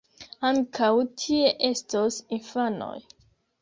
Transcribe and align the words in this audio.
Ankaŭ 0.49 0.89
tie 1.25 1.53
estos 1.71 2.21
infanoj. 2.43 2.95